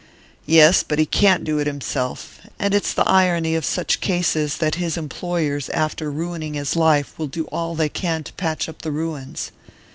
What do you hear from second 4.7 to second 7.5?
his employers, after ruining his life, will do